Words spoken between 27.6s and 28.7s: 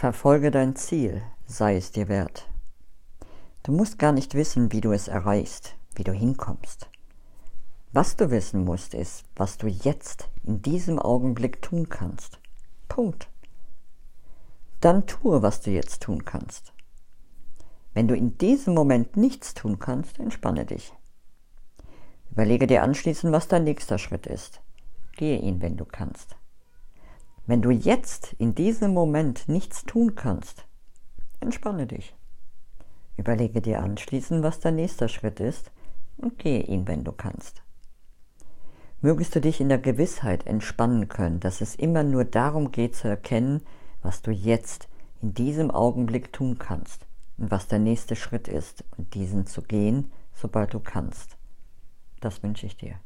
du jetzt in